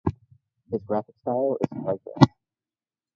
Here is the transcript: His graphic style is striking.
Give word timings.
His 0.71 0.81
graphic 0.83 1.13
style 1.21 1.57
is 1.61 1.67
striking. 1.79 2.33